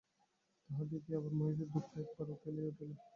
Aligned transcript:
তাহা 0.69 0.83
দেখিয়া 0.91 1.17
আবার 1.19 1.33
মহিষীর 1.39 1.69
দুঃখ 1.73 1.89
একেবারে 2.01 2.31
উথলিয়া 2.35 2.67
উঠিল। 2.71 2.89